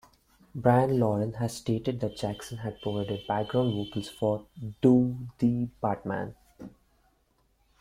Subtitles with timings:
[0.55, 4.47] Bryan Loren has stated that Jackson had provided background vocals for
[4.81, 6.33] "Do the Bartman".